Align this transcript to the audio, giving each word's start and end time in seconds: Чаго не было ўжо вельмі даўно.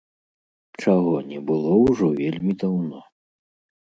Чаго 0.85 1.13
не 1.31 1.39
было 1.51 1.71
ўжо 1.83 2.05
вельмі 2.21 2.59
даўно. 2.65 2.99